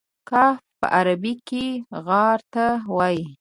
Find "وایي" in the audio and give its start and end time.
2.97-3.23